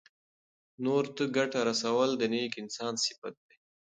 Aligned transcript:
نورو 0.83 1.09
ته 1.17 1.23
ګټه 1.35 1.59
رسول 1.69 2.09
د 2.17 2.23
نېک 2.33 2.53
انسان 2.63 2.93
صفت 3.05 3.35
دی. 3.47 3.57